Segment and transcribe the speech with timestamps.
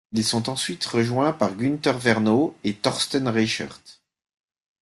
[0.13, 3.81] Ils sont ensuite rejoints par Günter Werno et Torsten Reichert.